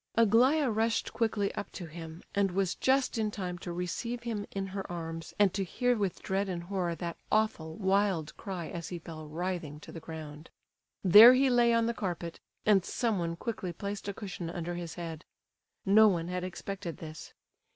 [0.15, 4.65] Aglaya rushed quickly up to him, and was just in time to receive him in
[4.65, 8.97] her arms, and to hear with dread and horror that awful, wild cry as he
[8.97, 10.49] fell writhing to the ground.
[11.03, 15.23] There he lay on the carpet, and someone quickly placed a cushion under his head.
[15.85, 17.35] No one had expected this.